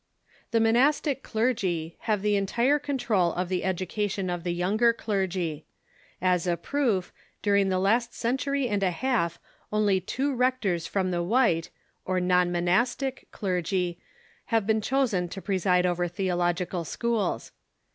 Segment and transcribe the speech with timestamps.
[0.27, 4.93] * The monastic clergy have the entire control of the educa tion of the younger
[4.93, 5.67] clergy.
[6.19, 9.39] As a proof, during the last cen tury and a half
[9.71, 11.69] only two rectors from the white,
[12.03, 12.63] or Theological non.
[12.65, 13.99] nionastic, clergy
[14.45, 17.51] have been chosen to preside Education ,'^•' i over theological schools.